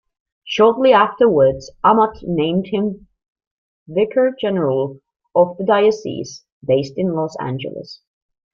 Shortly 0.45 0.93
afterwards, 0.93 1.69
Amat 1.83 2.23
named 2.23 2.65
him 2.71 3.07
Vicar 3.87 4.35
General 4.41 4.99
of 5.35 5.57
the 5.59 5.63
diocese, 5.63 6.43
based 6.65 6.93
in 6.97 7.13
Los 7.13 7.37
Angeles. 7.39 8.01